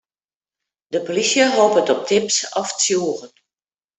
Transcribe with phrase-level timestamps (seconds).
[0.93, 3.31] De polysje hopet op tips of tsjûgen.